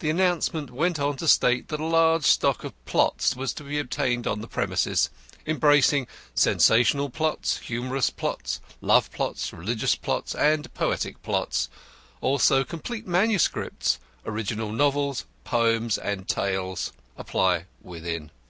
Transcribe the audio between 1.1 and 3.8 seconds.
to state that a large stock of plots was to be